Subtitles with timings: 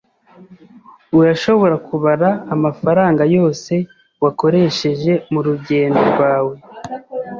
[1.19, 3.73] Urashobora kubara amafaranga yose
[4.23, 6.55] wakoresheje murugendo rwawe?